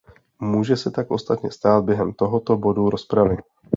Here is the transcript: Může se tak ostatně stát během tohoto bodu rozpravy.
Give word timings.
Může 0.39 0.77
se 0.77 0.91
tak 0.91 1.11
ostatně 1.11 1.51
stát 1.51 1.83
během 1.83 2.13
tohoto 2.13 2.57
bodu 2.57 2.89
rozpravy. 2.89 3.37